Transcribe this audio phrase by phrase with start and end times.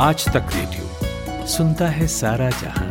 [0.00, 2.86] आज तक रेडियो सुनता है सारा जहाँ।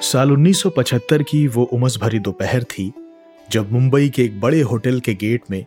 [0.00, 2.92] साल 1975 की वो उमस भरी दोपहर थी,
[3.50, 5.64] जब मुंबई के एक बड़े होटल के गेट में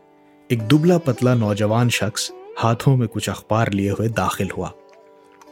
[0.51, 4.71] एक दुबला पतला नौजवान शख्स हाथों में कुछ अखबार लिए हुए दाखिल हुआ।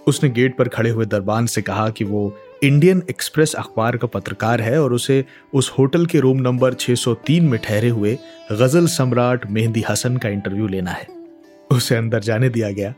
[0.08, 2.28] उसने गेट पर खड़े हुए दरबान से कहा कि वो
[2.64, 7.60] इंडियन एक्सप्रेस अखबार का पत्रकार है और उसे उस होटल के रूम नंबर 603 में
[7.60, 8.18] ठहरे हुए
[8.52, 11.08] गज़ल सम्राट मेहंदी हसन का इंटरव्यू लेना है।
[11.72, 12.94] उसे अंदर जाने दिया गया।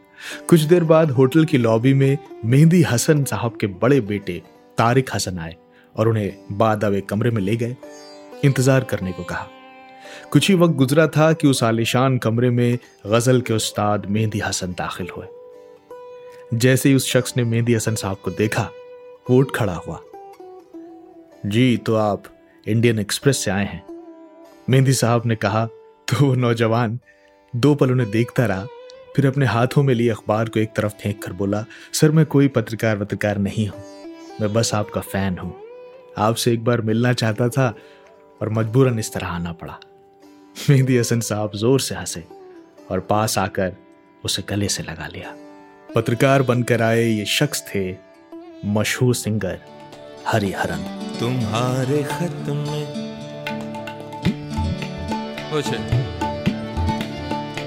[0.48, 4.41] कुछ देर बाद होटल की लॉबी में मेहंदी हसन साहब के बड़े बेटे
[4.77, 5.55] तारिक हसन आए
[5.96, 7.76] और उन्हें बाद एक कमरे में ले गए।
[8.46, 9.48] इंतज़ार करने को कहा।
[10.32, 12.77] कुछ ही वक्त गुजरा था कि उस आलिशान कमरे में
[13.08, 15.27] गज़ल के उस्ताद मेहंदी हसन दाखिल हुए।
[16.54, 18.70] जैसे ही उस शख्स ने मेहंदी हसन साहब को देखा
[19.30, 19.99] उठ खड़ा हुआ।
[21.45, 22.23] जी तो आप
[22.66, 23.84] इंडियन एक्सप्रेस से आए हैं।
[24.70, 25.65] मेहंदी साहब ने कहा
[26.07, 26.99] तो वो नौजवान
[27.54, 28.65] दो पल उन्हें देखता रहा,
[29.15, 32.48] फिर अपने हाथों में लिए अखबार को एक तरफ़ फेंक कर बोला, सर, मैं कोई
[32.48, 33.84] पत्रकार वत्रकार नहीं हूँ।
[34.41, 35.54] मैं बस आपका फ़ैन हूँ।
[36.18, 37.74] आपसे एक बार मिलना चाहता था
[38.41, 39.80] और मजबूरन इस तरह आना पड़ा।
[40.70, 42.24] मेहंदी हसन साहब ज़ोर से हंसे
[42.91, 43.76] और पास आकर
[44.26, 45.35] उसे गले से लगा लिया।
[45.96, 47.91] पत्रकार बनकर आए ये शख्स थे
[48.66, 49.58] मशहूर सिंगर
[50.27, 50.84] हरिहरन।
[51.20, 53.08] तुम्हारे खत में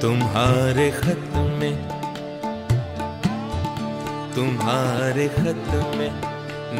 [0.01, 1.77] तुम्हारे खत में
[4.35, 6.11] तुम्हारे खत में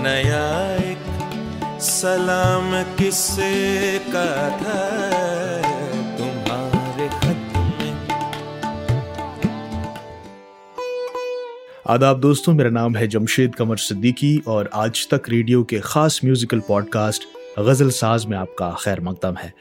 [0.03, 5.30] नया एक सलाम किससे का था?
[11.91, 16.61] आदाब दोस्तों, मेरा नाम है जमशेद कमर सिद्दीकी और आज तक रेडियो के खास म्यूजिकल
[16.61, 17.23] पॉडकास्ट
[17.59, 19.53] गज़ल साज में आपका खैर मकदम है।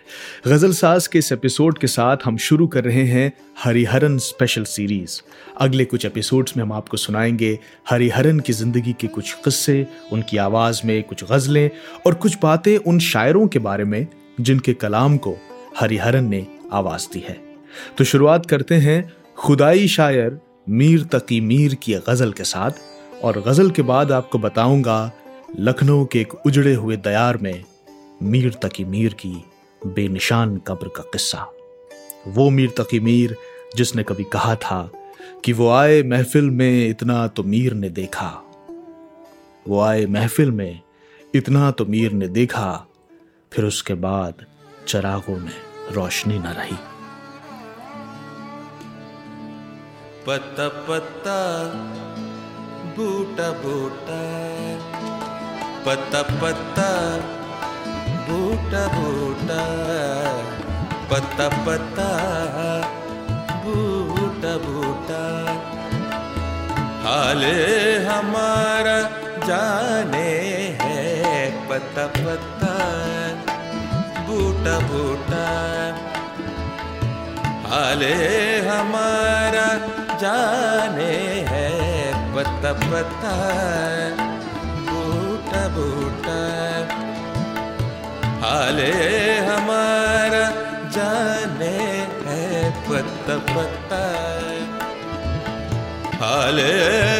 [0.48, 5.20] गज़ल साज के इस एपिसोड के साथ हम शुरू कर रहे हैं हरिहरन स्पेशल सीरीज़।
[5.58, 7.60] अगले कुछ एपिसोड्स में हम आपको सुनाएँगे
[7.90, 11.70] हरिहरन की ज़िंदगी के कुछ किस्से, उनकी आवाज़ में कुछ गज़लें
[12.06, 14.06] और कुछ बातें उन शायरों के बारे में
[14.42, 15.36] जिनके कलाम को
[15.80, 17.38] हरिहरन ने आवाज़ दी है।
[17.98, 19.02] तो शुरुआत करते हैं
[19.38, 22.72] खुदाई शायर मीर तकी मीर की गज़ल के साथ,
[23.24, 25.12] और गज़ल के बाद आपको बताऊँगा
[25.60, 27.64] लखनऊ के एक उजड़े हुए दयार में
[28.24, 29.34] मीर तकी मीर की
[29.82, 31.46] बेनिशान कब्र का किस्सा।
[32.28, 33.36] वो मीर तकी मीर
[33.76, 34.90] जिसने कभी कहा था
[35.46, 38.30] कि वो आए महफिल में इतना तो मीर ने देखा।
[39.66, 40.80] वो आए महफिल में
[41.36, 42.86] इतना तो मीर ने देखा,
[43.52, 44.46] फिर उसके बाद
[44.88, 45.56] चरागों में
[45.92, 46.78] रोशनी न रही।
[50.28, 51.36] पत्ता पत्ता,
[52.96, 54.18] बूटा बूटा।
[55.86, 56.88] पत्ता पत्ता,
[58.28, 59.62] बूटा बूटा।
[61.12, 62.10] पत्ता पत्ता,
[63.64, 65.22] बूटा बूटा।
[67.06, 67.56] हाले
[68.04, 68.98] हमारा
[69.48, 70.30] जाने
[70.82, 71.06] है
[71.70, 72.76] पत्ता पत्ता,
[74.28, 75.46] बूटा बूटा।
[77.72, 78.14] हाले
[78.68, 79.66] हमारा
[80.22, 81.14] जाने
[81.50, 81.68] है,
[82.36, 83.34] पता पत्ता
[84.88, 86.40] बूटा बूटा।
[88.42, 88.92] हाले
[89.48, 90.44] हमारा
[90.96, 91.78] जाने
[92.26, 92.44] है
[92.90, 94.02] पत्ता पत्ता
[96.22, 96.72] हाले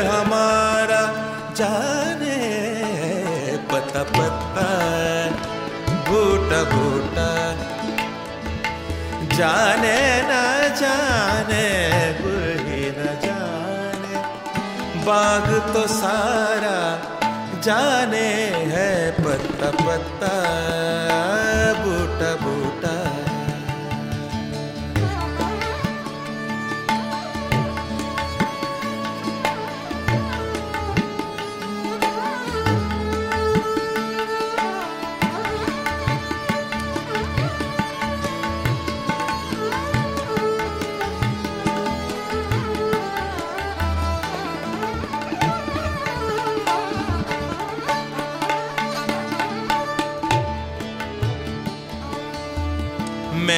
[0.08, 1.02] हमारा
[1.60, 2.38] जाने
[3.72, 4.68] पता पत्ता
[6.10, 7.30] बूटा बूटा।
[9.38, 10.34] जाने न
[10.80, 11.68] जाने
[15.10, 16.80] बाग तो सारा
[17.66, 18.28] जाने
[18.74, 18.90] है
[19.20, 20.34] पत्ता पत्ता
[21.82, 22.59] बूटा बूटा।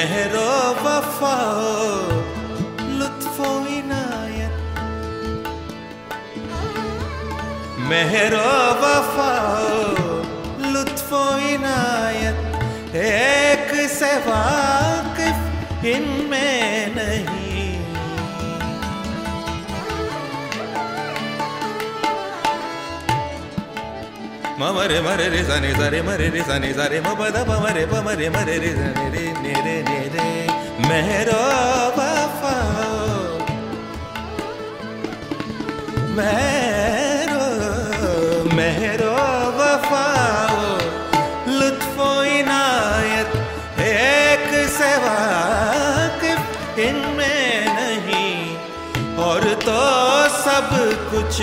[0.02, 0.52] मेहरो
[0.84, 1.34] वफा
[3.00, 4.56] लुत्फो इनायत।
[7.90, 8.48] मेहरो
[8.82, 9.30] वफा
[10.72, 17.31] लुत्फो इनायत। एक से वाकिफ इनमें नहीं।
[24.62, 28.58] मरे मरे रे सने सरे मरे रे सने सरे म पद प मरे प मरे
[28.64, 30.28] रे सने रे ने रे। ने रे
[30.90, 31.42] मेरो
[31.98, 32.58] वफा
[36.18, 37.46] मेरो
[38.56, 39.12] मेरो
[49.62, 49.82] तो
[50.44, 50.70] सब
[51.12, 51.36] कुछ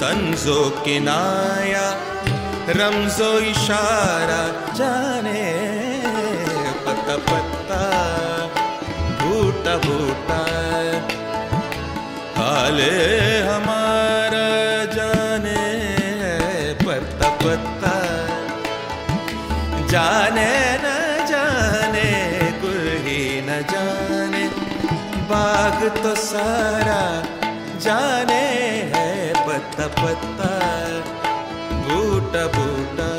[0.00, 2.09] तंजो किनाया।
[2.76, 4.40] रमजो इशारा,
[4.78, 5.40] जाने
[6.84, 7.80] पत्ता पत्ता
[9.20, 10.38] बूटा बूटा
[12.38, 12.94] हाले
[13.48, 14.46] हमारा
[14.94, 15.64] जाने
[16.84, 17.94] पत्ता पत्ता
[19.92, 20.48] जाने
[20.84, 20.94] न
[21.30, 22.08] जाने
[22.62, 24.44] गुल ही न जाने।
[25.32, 27.02] बाग तो सारा
[27.86, 28.44] जाने
[28.94, 29.08] है
[29.46, 30.50] पत्ता पत्ता
[32.30, 33.09] बूटा बूटा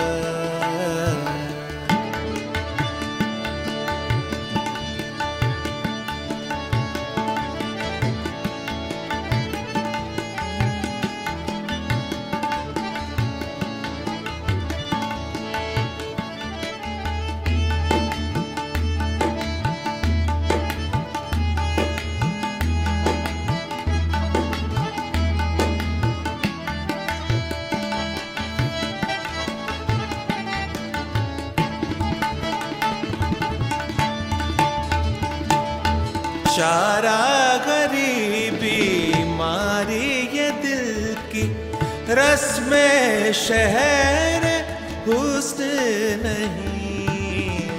[36.51, 37.19] चारा
[37.65, 38.79] गरीबी
[39.35, 40.07] मारी
[40.37, 41.43] ये दिल की
[42.09, 42.79] रस्म
[43.33, 44.47] शहर
[45.07, 45.69] हुस्न
[46.23, 47.69] नहीं।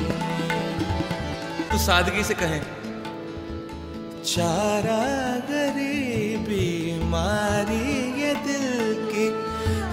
[1.69, 2.61] तो सादगी से कहें।
[4.25, 5.05] चारा
[5.51, 6.71] गरीबी
[7.05, 7.87] मारी
[8.23, 8.81] ये दिल
[9.13, 9.29] की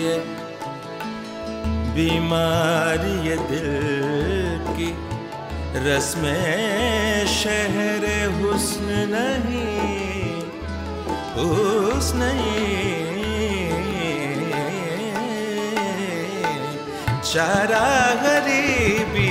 [0.01, 0.15] है
[1.95, 3.69] बीमारी है दिल
[4.75, 4.89] की
[5.87, 6.33] रस्म
[7.35, 8.03] शहर
[8.41, 10.41] हुस्न नहीं
[11.37, 12.75] हुस्न नहीं।
[17.31, 17.87] चारा
[18.23, 19.26] गरीबी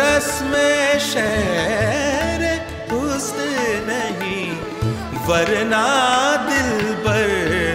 [0.00, 0.52] रस्म
[1.06, 2.42] शहर
[2.90, 3.46] हुस्न
[3.88, 4.46] नहीं,
[5.26, 5.84] वरना
[6.46, 6.70] दिल
[7.04, 7.28] बर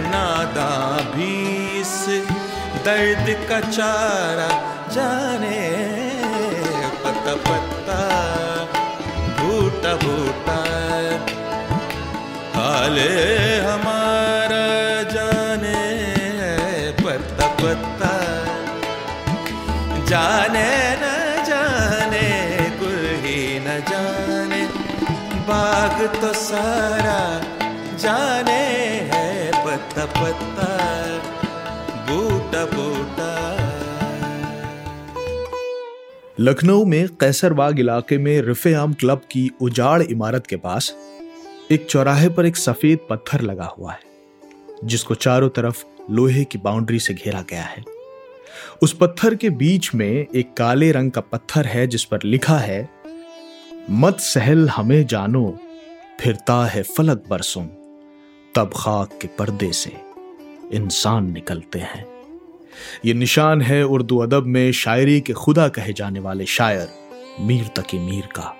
[0.05, 0.71] नादा
[1.13, 1.33] भी
[1.81, 1.93] इस
[2.87, 4.49] दर्द का चारा
[4.95, 5.61] जाने
[7.03, 7.99] पत्ता पत्ता
[9.39, 10.57] बूटा बूटा
[12.57, 13.11] हाले
[13.67, 14.65] हमारा
[15.13, 15.81] जाने
[17.03, 18.13] पत्ता पत्ता
[20.09, 20.96] जाने
[25.87, 27.19] बाग तो सारा
[27.97, 28.51] जाने
[29.11, 30.65] है पत्ता पत्ता,
[32.07, 33.29] बूटा बूटा।
[36.39, 40.91] लखनऊ में कैसरबाग इलाके में रिफे आम क्लब की उजाड़ इमारत के पास
[41.71, 43.99] एक चौराहे पर एक सफ़ेद पत्थर लगा हुआ है,
[44.83, 47.83] जिसको चारों तरफ़ लोहे की बाउंड्री से घेरा गया है।
[48.81, 52.89] उस पत्थर के बीच में एक काले रंग का पत्थर है, जिस पर लिखा है,
[53.91, 55.45] मत सहल हमें जानो
[56.21, 57.63] फिरता है फलक बरसों।
[58.55, 59.91] तब खाक के पर्दे से
[60.73, 62.05] इंसान निकलते हैं।
[63.05, 66.89] ये निशान है उर्दू अदब में शायरी के खुदा कहे जाने वाले शायर
[67.41, 68.53] मीर तकी मीर का,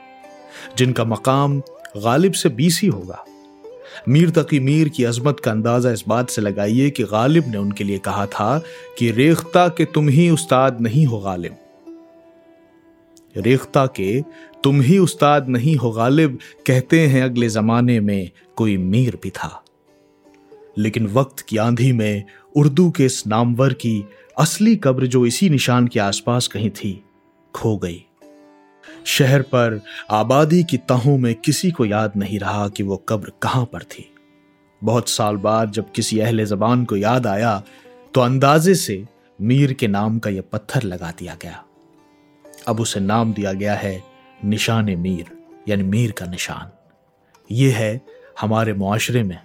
[0.78, 1.60] जिनका मकाम
[1.98, 3.26] गालिब से बीसी होगा।
[4.10, 7.84] मीर तकी मीर की अजमत का अंदाज़ा इस बात से लगाइए कि गालिब ने उनके
[7.84, 8.58] लिए कहा था
[9.00, 11.58] कि रेख्ता के तुम ही उस्ताद नहीं हो गालिब।
[13.38, 14.22] रेख्ता के,
[14.64, 19.64] तुम ही उस्ताद नहीं हो गालिब, कहते हैं अगले जमाने में कोई मीर भी था।
[20.78, 22.24] लेकिन वक्त की आंधी में
[22.56, 24.04] उर्दू के इस नामवर की
[24.40, 27.04] असली कब्र जो इसी निशान के आसपास कहीं थी,
[27.56, 28.04] खो गई।
[29.06, 33.66] शहर पर आबादी की तहों में किसी को याद नहीं रहा कि वो कब्र कहाँ
[33.66, 34.10] पर थी।
[34.84, 37.62] बहुत साल बाद जब किसी अहले जबान को याद आया
[38.14, 39.04] तो अंदाजे से
[39.42, 41.64] मीर के नाम का यह पत्थर लगा दिया गया।
[42.68, 44.04] अब उसे नाम दिया गया है
[44.46, 45.26] निशान मीर,
[45.68, 46.72] यानी मीर का निशान।
[47.52, 48.02] यह है
[48.42, 49.40] हमारे मुआशरे में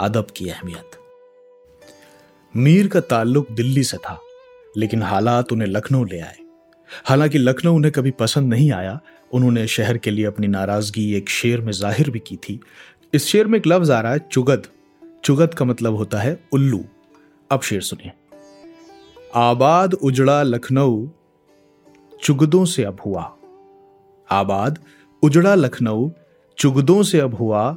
[0.00, 0.90] अदब की अहमियत।
[2.56, 4.20] मीर का ताल्लुक दिल्ली से था,
[4.76, 6.36] लेकिन हालात उन्हें लखनऊ ले आए।
[7.04, 9.00] हालाँकि लखनऊ उन्हें कभी पसंद नहीं आया,
[9.32, 12.60] उन्होंने शहर के लिए अपनी नाराज़गी एक शेर में ज़ाहिर भी की थी।
[13.14, 14.66] इस शेर में एक लफ्ज आ रहा है, चुगद।
[15.24, 16.84] चुगद का मतलब होता है उल्लू।
[17.50, 18.12] अब शेर सुनिए।
[19.34, 21.08] आबाद उजड़ा लखनऊ
[22.22, 23.36] चुगदों से अब हुआ।
[24.30, 24.78] आबाद,
[25.22, 26.10] उजड़ा लखनऊ,
[26.58, 27.76] चुगदों से अब हुआ।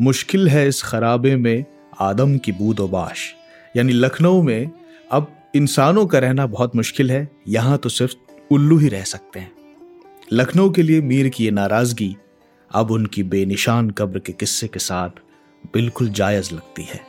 [0.00, 1.64] मुश्किल है इस खराबे में
[2.00, 3.34] आदम की बूदोबाश।
[3.76, 4.70] यानी लखनऊ में
[5.12, 8.14] अब इंसानों का रहना बहुत मुश्किल है। यहाँ तो सिर्फ़
[8.50, 9.52] उल्लू ही रह सकते हैं।
[10.32, 12.16] लखनऊ के लिए मीर की ये नाराज़गी
[12.74, 15.10] अब उनकी बेनिशान कब्र के किस्से के साथ
[15.74, 17.00] बिल्कुल जायज़ लगती है।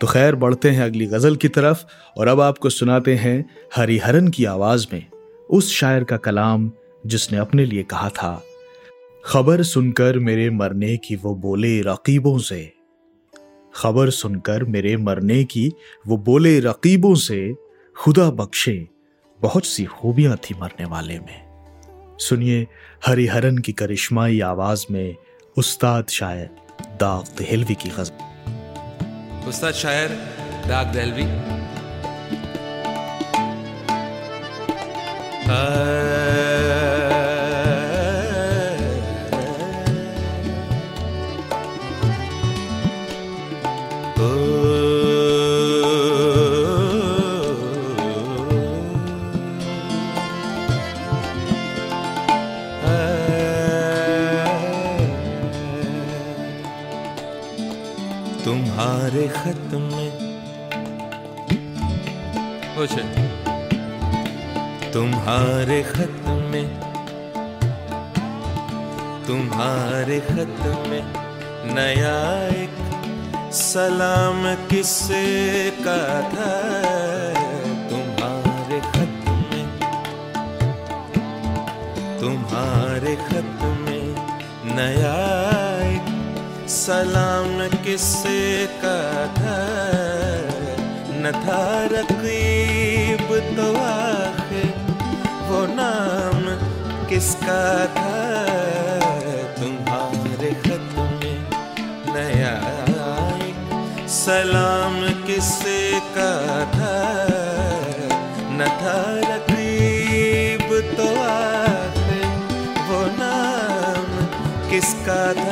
[0.00, 1.84] तो खैर, बढ़ते हैं अगली गज़ल की तरफ़
[2.16, 5.06] और अब आपको सुनाते हैं हरिहरन की आवाज़ में
[5.50, 6.72] उस शायर का कलाम
[7.06, 8.42] जिसने अपने लिए कहा था।
[9.24, 12.72] खबर सुनकर मेरे मरने की वो बोले रकीबों से।
[13.74, 15.72] खबर सुनकर मेरे मरने की
[16.06, 17.54] वो बोले रकीबों से
[17.96, 18.88] खुदा बख्शे,
[19.40, 21.44] बहुत सी खूबियाँ थी मरने वाले में।
[22.20, 22.66] सुनिए
[23.06, 25.16] हरिहरन की करिश्माई आवाज़ में
[25.58, 28.14] उस्ताद शायर दाग दहलवी की गज़ल।
[29.48, 30.08] उस्ताद शायर
[30.68, 31.63] दाग दहलवी।
[35.44, 36.03] तुम्हारे
[88.66, 88.98] का
[91.22, 94.68] न था रकीब तो आखिर,
[95.48, 96.40] वो नाम
[97.08, 98.16] किसका था?
[99.60, 101.38] तुम्हारे खत में
[102.14, 102.56] नया
[104.08, 106.32] सलाम किससे का
[106.64, 106.96] था?
[108.50, 108.98] न था
[109.30, 112.26] रकीब तो आखिर,
[112.88, 114.08] वो नाम
[114.70, 115.43] किसका था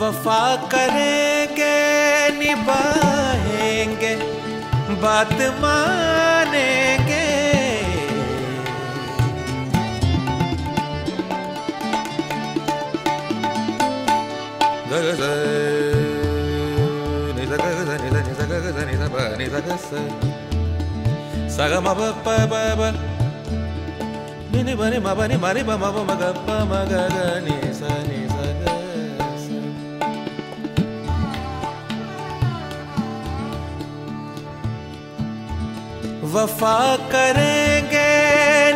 [0.00, 0.42] वफा
[0.72, 1.76] करेंगे
[2.40, 4.14] निभाएँगे
[5.02, 7.28] बात मानेंगे
[21.50, 22.88] Saga ma ba ba ba ba
[24.52, 25.76] ni ni ba ni ma ba ni ma
[36.32, 36.78] वफा
[37.12, 38.08] करेंगे,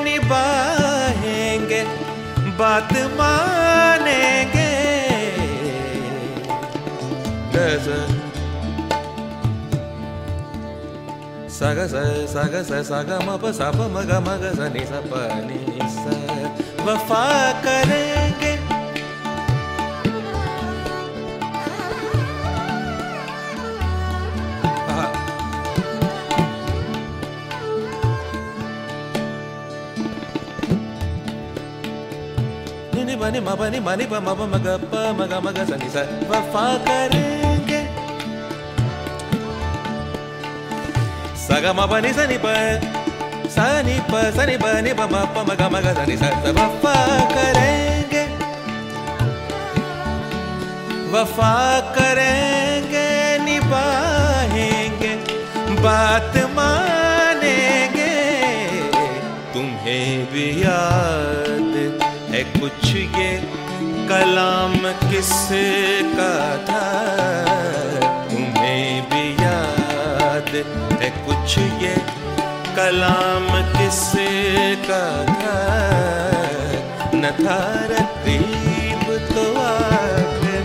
[0.05, 1.83] निभाएँगे,
[2.59, 4.73] बात मानेंगे।
[11.55, 11.95] सग स
[12.33, 15.13] सग स, सग मप, सप मग मग स नि सप
[15.47, 15.61] नि
[15.95, 16.05] स
[16.87, 17.27] वफा
[17.63, 18.34] करेंगे
[33.25, 37.81] ma pa ga pa ma ga ma ga sa ni sa वफा करेंगे
[44.11, 46.29] pa sa ni pa ni pa ma pa ma ga ma ga sa ni sa
[46.45, 46.97] sa वफा
[47.35, 48.25] करेंगे
[51.13, 51.53] वफा
[51.97, 53.09] करेंगे
[53.49, 55.13] निभाएँगे
[55.85, 56.84] बात मानेंगे
[62.97, 63.43] ये
[64.09, 64.75] कलाम
[65.11, 66.85] किससे का था?
[68.31, 70.49] तुम्हें भी याद
[71.03, 71.95] है कुछ ये,
[72.77, 74.29] कलाम किससे
[74.77, 75.59] का था?
[77.15, 77.59] न था
[77.91, 80.63] रकीब तो आखिर,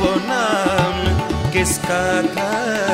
[0.00, 1.18] वो नाम
[1.52, 2.85] किसका था?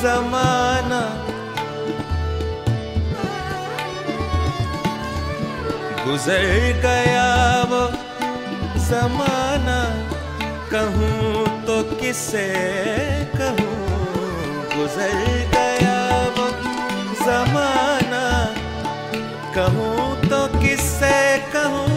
[0.00, 1.00] जमाना।
[6.04, 6.44] गुजर
[6.84, 7.28] गया
[7.70, 7.80] वो
[8.88, 9.78] जमाना।
[10.72, 12.46] कहूँ तो किसे
[13.34, 13.76] कहूँ?
[14.76, 15.18] गुजर
[15.54, 15.98] गया
[16.36, 16.46] वो
[17.24, 18.24] जमाना।
[19.56, 21.18] कहूँ तो किसे
[21.54, 21.88] कहूँ?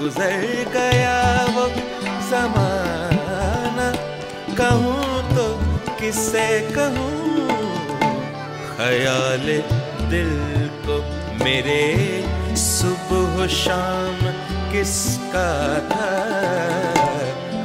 [0.00, 0.42] गुजर
[0.74, 1.20] गया
[1.56, 1.68] वो
[2.30, 3.90] जमाना।
[4.58, 5.01] कहूँ
[6.12, 7.48] किसे कहूँ?
[8.76, 9.46] ख्याल
[10.10, 10.32] दिल
[10.84, 10.96] को
[11.44, 11.84] मेरे
[12.56, 14.18] सुबह शाम
[14.72, 15.48] किसका
[15.92, 16.10] था?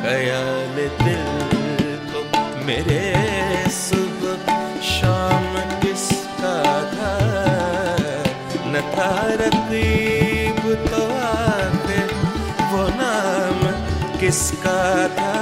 [0.03, 1.27] ख्याल दिल
[2.11, 2.21] को
[2.63, 3.01] मेरे
[3.71, 4.55] सुबह
[4.91, 5.51] शाम
[5.81, 6.55] किसका
[6.93, 7.13] था?
[8.71, 9.11] न था
[9.43, 12.15] रकीब तो आखिर,
[12.71, 13.59] वो नाम
[14.19, 14.79] किसका
[15.19, 15.36] था?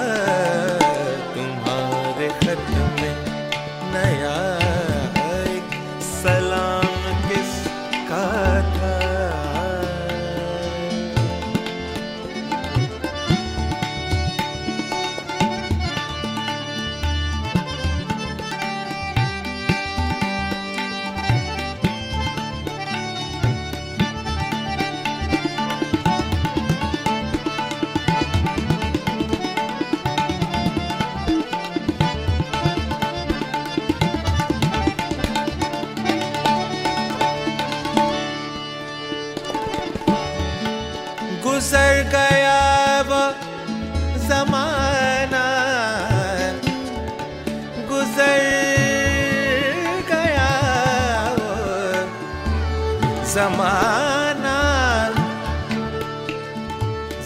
[53.33, 54.57] जमाना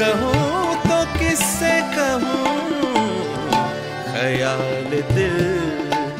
[0.00, 2.54] कहूँ तो किससे कहूँ?
[4.12, 5.38] ख्याल दिल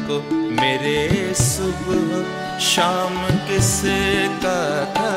[0.07, 0.15] को
[0.61, 0.99] मेरे
[1.43, 2.09] सुबह
[2.77, 3.15] शाम
[3.47, 5.11] किसका था?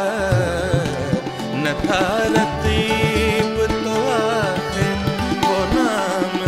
[1.55, 4.95] न था रतीब तो आखिर
[5.41, 6.39] वो नाम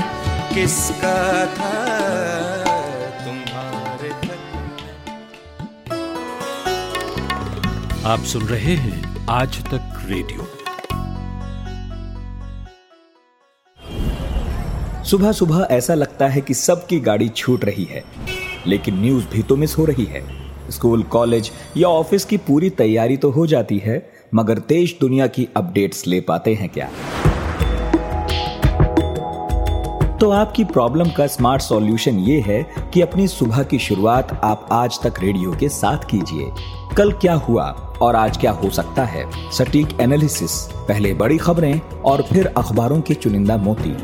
[0.54, 1.72] किसका था?
[3.24, 4.12] तुम्हारे
[8.04, 10.48] आप सुन रहे हैं आज तक रेडियो।
[15.04, 18.04] सुबह सुबह ऐसा लगता है कि सबकी गाड़ी छूट रही है
[18.66, 20.41] लेकिन न्यूज़ भी तो मिस हो रही है।
[20.72, 25.48] स्कूल, कॉलेज या ऑफ़िस की पूरी तैयारी तो हो जाती है, मगर देश दुनिया की
[25.56, 26.88] अपडेट्स ले पाते हैं क्या?
[30.20, 32.62] तो आपकी प्रॉब्लम का स्मार्ट सॉल्यूशन ये है
[32.94, 36.50] कि अपनी सुबह की शुरुआत आप आज तक रेडियो के साथ कीजिए।
[36.96, 37.64] कल क्या हुआ
[38.02, 39.24] और आज क्या हो सकता है?
[39.50, 43.96] सटीक एनालिसिस, पहले बड़ी खबरें और फिर अखबारों के चुनिंदा मोती।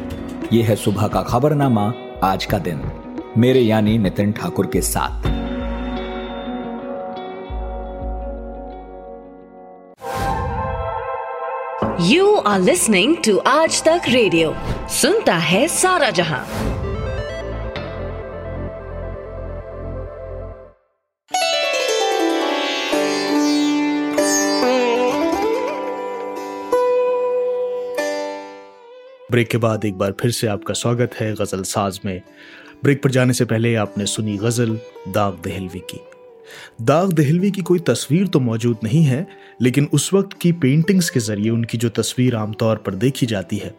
[0.57, 1.93] ये है सुबह का खबरनामा
[2.25, 2.81] आज का दिन।
[3.39, 5.38] मेरे यानी नितिन ठाकुर के साथ।
[12.07, 14.55] You are listening to आज तक रेडियो
[14.89, 16.47] सुनता है सारा जहाँ।
[29.31, 32.23] ब्रेक के बाद एक बार फिर से आपका स्वागत है गज़ल साज में।
[32.85, 36.08] ब्रेक पर जाने से पहले आपने सुनी गज़ल दाग दहलवी की।
[36.83, 39.27] दाग दहलवी की कोई तस्वीर तो मौजूद नहीं है,
[39.63, 43.75] लेकिन उस वक्त की पेंटिंग्स के ज़रिए उनकी जो तस्वीर आमतौर पर देखी जाती है,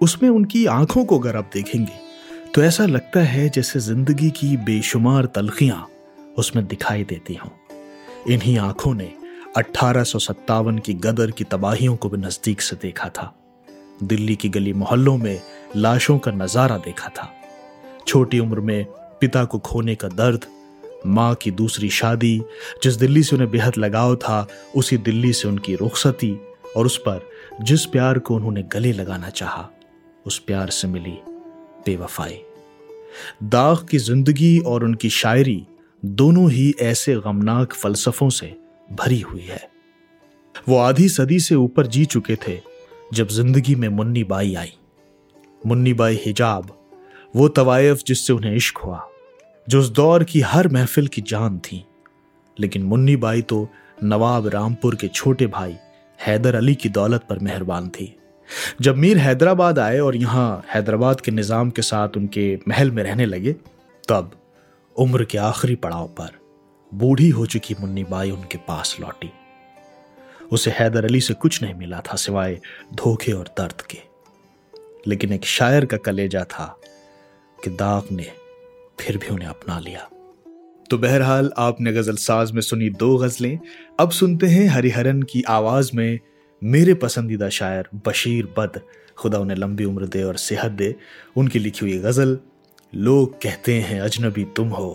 [0.00, 2.08] उसमें उनकी आँखों को अगर आप देखेंगे
[2.54, 5.86] तो ऐसा लगता है जैसे ज़िंदगी की बेशुमार तलखियाँ
[6.38, 7.50] उसमें दिखाई देती हों।
[8.32, 9.12] इन्हीं आँखों ने
[9.56, 10.02] अठारह
[10.78, 13.32] की गदर की तबाहियों को भी नज़दीक से देखा था।
[14.02, 15.40] दिल्ली की गली मोहल्लों में
[15.76, 17.32] लाशों का नज़ारा देखा था।
[18.06, 18.84] छोटी उम्र में
[19.20, 20.44] पिता को खोने का दर्द
[21.06, 22.42] माँ की दूसरी शादी,
[22.82, 26.40] जिस दिल्ली से उन्हें बेहद लगाव था, उसी दिल्ली से उनकी रुखसती
[26.76, 27.28] और उस पर
[27.62, 29.68] जिस प्यार को उन्होंने गले लगाना चाहा,
[30.26, 31.18] उस प्यार से मिली
[31.86, 32.40] बेवफाई।
[33.42, 35.66] दाग की ज़िंदगी और उनकी शायरी
[36.04, 38.56] दोनों ही ऐसे गमनाक फलसफों से
[38.92, 39.70] भरी हुई है।
[40.68, 42.60] वो आधी सदी से ऊपर जी चुके थे,
[43.12, 44.72] जब ज़िंदगी में मुन्नी बाई आई।
[45.66, 46.78] मुन्नी बाई हिजाब,
[47.36, 49.09] वो तवायफ जिससे उन्हें इश्क हुआ।
[49.70, 51.84] जो उस दौर की हर महफिल की जान थी।
[52.56, 53.68] लेकिन मुन्नी बाई तो
[54.04, 55.76] नवाब रामपुर के छोटे भाई
[56.18, 58.14] हैदर अली की दौलत पर मेहरबान थी।
[58.80, 63.26] जब मीर हैदराबाद आए और यहाँ हैदराबाद के निज़ाम के साथ उनके महल में रहने
[63.26, 63.52] लगे,
[64.08, 64.32] तब
[64.96, 66.38] उम्र के आखिरी पड़ाव पर
[66.92, 69.30] बूढ़ी हो चुकी मुन्नी बाई उनके पास लौटी।
[70.52, 72.60] उसे हैदर अली से कुछ नहीं मिला था सिवाय
[72.94, 73.98] धोखे और दर्द के।
[75.06, 76.66] लेकिन एक शायर का कलेजा था
[77.58, 78.30] कि दाग ने
[79.00, 80.08] फिर भी उन्हें अपना लिया।
[80.90, 83.58] तो बहरहाल आपने गज़ल साज में सुनी दो गजलें।
[84.00, 86.18] अब सुनते हैं हरिहरन की आवाज़ में
[86.62, 88.80] मेरे पसंदीदा शायर बशीर बद।
[89.18, 90.94] खुदा उन्हें लंबी उम्र दे और सेहत दे।
[91.36, 92.38] उनकी लिखी हुई गज़ल
[92.94, 94.90] लोग कहते हैं अजनबी तुम हो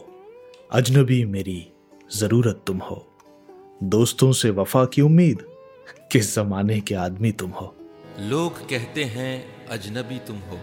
[0.71, 1.67] अजनबी मेरी
[2.15, 3.07] ज़रूरत तुम हो।
[3.83, 5.43] दोस्तों से वफा की उम्मीद
[6.11, 7.75] किस जमाने के आदमी तुम हो?
[8.19, 10.59] लोग कहते हैं अजनबी तुम हो।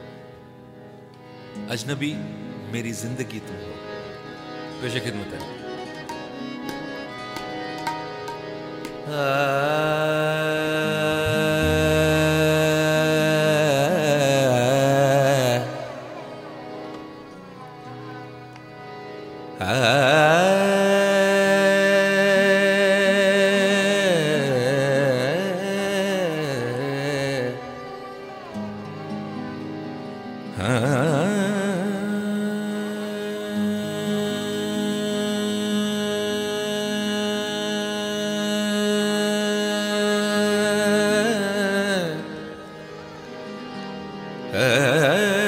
[1.71, 2.13] अजनबी
[2.73, 3.73] मेरी ज़िंदगी तुम हो।
[4.83, 5.41] पेश खिदमत है।
[44.53, 45.42] लोग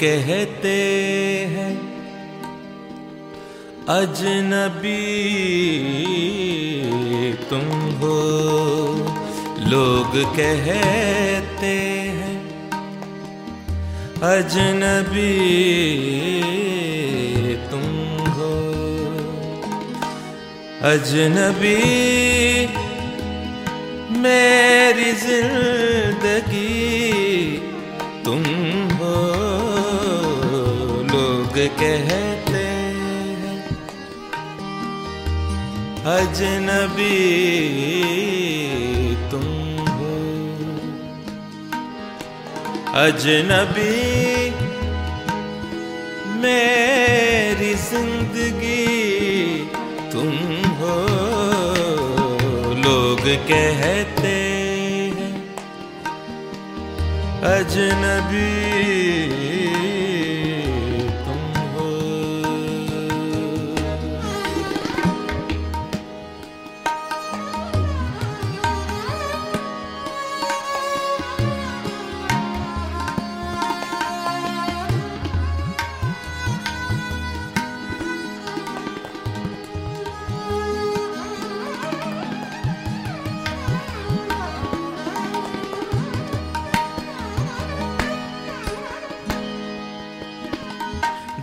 [0.00, 0.76] कहते
[1.52, 1.74] हैं
[3.88, 5.02] अजनबी
[7.50, 7.66] तुम
[8.00, 8.16] हो।
[9.70, 11.74] लोग कहते
[12.16, 12.36] हैं
[14.30, 15.32] अजनबी
[17.70, 17.86] तुम
[18.32, 18.52] हो।
[20.90, 21.78] अजनबी
[24.20, 26.65] मेरी ज़िंदगी
[31.56, 33.60] लोग कहते हैं,
[36.14, 37.14] अजनबी
[39.30, 39.46] तुम
[39.92, 40.18] हो।
[43.04, 43.96] अजनबी,
[46.44, 48.84] मेरी ज़िंदगी
[50.12, 50.30] तुम
[50.80, 50.96] हो।
[52.84, 54.36] लोग कहते
[55.16, 55.34] हैं,
[57.56, 58.44] अजनबी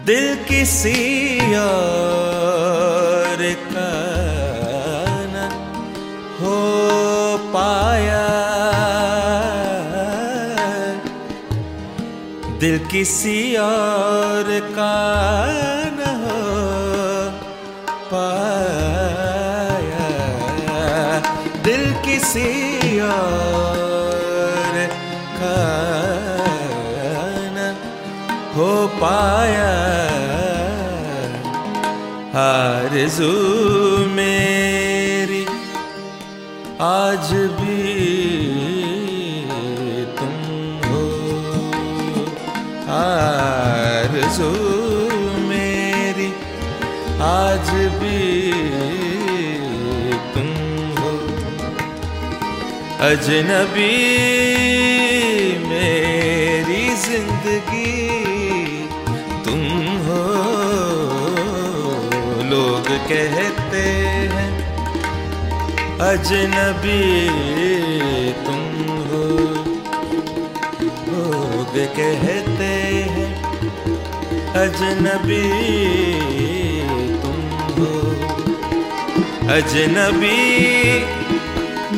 [0.05, 3.41] दिल किसी और
[3.73, 3.91] का
[6.39, 6.57] हो
[7.53, 8.25] पाया।
[12.59, 14.97] दिल किसी और का
[15.99, 16.41] न हो
[18.11, 18.49] पाया।
[21.63, 22.49] दिल किसी
[22.99, 23.72] और
[29.03, 29.71] पाया।
[32.41, 33.31] आरज़ू
[34.09, 35.41] मेरी
[36.81, 37.81] आज भी
[40.19, 40.37] तुम
[40.85, 41.01] हो।
[42.97, 44.51] आरज़ू
[45.49, 46.29] मेरी
[47.29, 48.21] आज भी
[50.33, 50.51] तुम
[50.99, 51.13] हो।
[53.09, 53.91] अजनबी
[63.13, 63.81] कहते
[64.33, 64.51] हैं,
[66.01, 67.01] अजनबी
[68.45, 68.61] तुम
[69.09, 69.25] हो।
[71.09, 72.71] लोग कहते
[73.13, 73.29] हैं,
[74.61, 75.43] अजनबी
[77.21, 77.39] तुम
[77.77, 77.91] हो।
[79.53, 80.41] अजनबी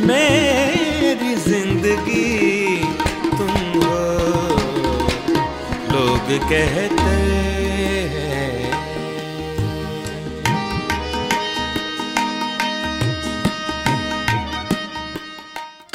[0.05, 2.31] मेरी ज़िंदगी
[3.31, 3.99] तुम हो।
[5.93, 7.64] लोग कहते हैं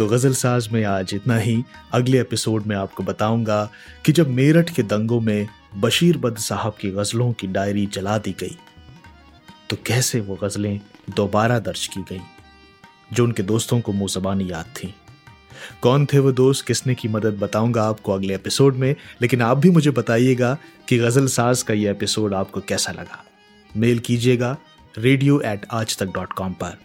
[0.00, 3.68] तो गज़ल साज में आज इतना ही। अगले एपिसोड में आपको बताऊँगा
[4.04, 8.34] कि जब मेरठ के दंगों में बशीर बद साहब की गजलों की डायरी जला दी
[8.40, 8.56] गई
[9.70, 10.80] तो कैसे वो गजलें
[11.16, 12.20] दोबारा दर्ज की गई,
[13.12, 14.94] जो उनके दोस्तों को मुँह जबानी याद थी।
[15.82, 19.70] कौन थे वो दोस्त, किसने की मदद बताऊँगा आपको अगले एपिसोड में, लेकिन आप भी
[19.70, 20.56] मुझे बताइएगा
[20.88, 23.24] कि गज़ल साज का ये एपिसोड आपको कैसा लगा।
[23.70, 24.56] मेल कीजिएगा
[24.94, 26.78] रेडियो एट आज तक डॉट कॉम पर।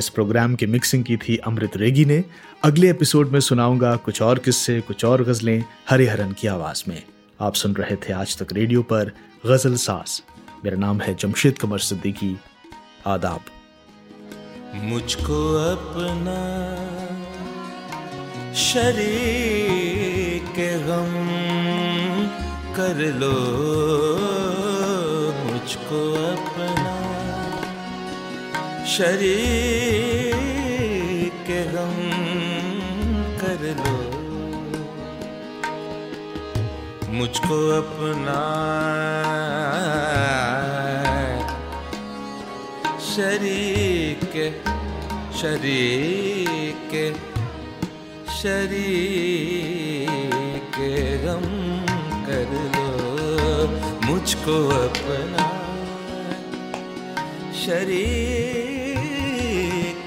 [0.00, 2.24] इस प्रोग्राम की मिक्सिंग की थी अमृत रेगी ने।
[2.64, 7.02] अगले एपिसोड में सुनाऊँगा कुछ और किस्से, कुछ और गजलें हरिहरन की आवाज़ में।
[7.40, 9.12] आप सुन रहे थे आज तक रेडियो पर
[9.46, 10.22] गज़ल सास।
[10.64, 12.40] मेरा नाम है जमशेद कमर सिद्दीकी।
[13.06, 13.40] आदाब।
[14.74, 16.40] मुझको अपना
[18.54, 21.10] शरीक गम
[22.76, 23.34] कर लो,
[25.52, 26.49] मुझको अपना
[28.90, 30.48] शरीक
[31.74, 31.98] गम
[33.40, 33.98] कर लो।
[37.12, 38.40] मुझको अपना
[43.10, 44.34] शरीक
[45.40, 46.92] शरीक
[48.40, 49.30] शरीक
[51.24, 51.46] गम
[52.26, 52.90] कर लो।
[54.06, 55.46] मुझको अपना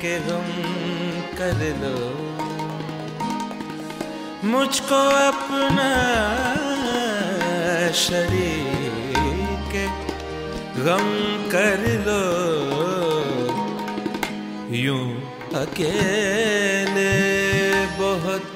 [0.04, 0.48] शरीक गम
[1.38, 1.98] कर लो
[4.52, 5.92] मुझको अपना
[8.00, 9.76] शरीक
[10.88, 11.08] गम
[11.54, 12.26] कर लो
[14.82, 15.08] यूँ
[15.62, 17.08] अकेले
[18.02, 18.52] बहुत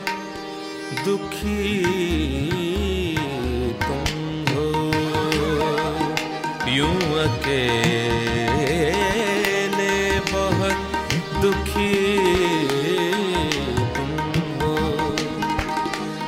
[1.06, 1.64] दुखी
[3.88, 4.12] तुम
[4.52, 4.68] हो।
[6.76, 8.17] यूँ अकेले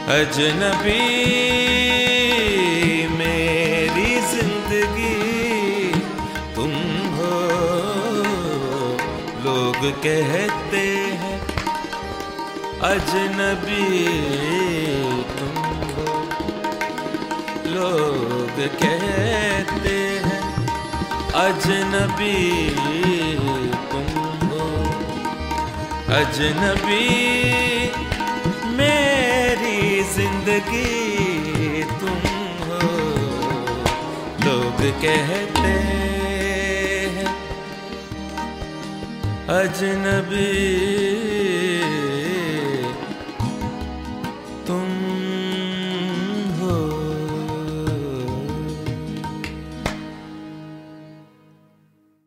[0.09, 1.01] अजनबी,
[3.17, 5.19] मेरी ज़िंदगी,
[6.55, 6.71] तुम
[7.17, 7.33] हो,
[9.45, 10.81] लोग कहते
[11.21, 11.37] हैं,
[12.89, 13.85] अजनबी,
[15.37, 16.07] तुम हो,
[17.77, 20.43] लोग कहते हैं,
[21.45, 22.35] अजनबी,
[23.91, 24.69] तुम हो,
[26.21, 27.68] अजनबी।
[30.19, 32.23] ज़िंदगी तुम
[32.61, 32.79] हो।
[34.45, 35.71] लोग कहते
[37.15, 37.27] हैं
[39.55, 40.49] अजनबी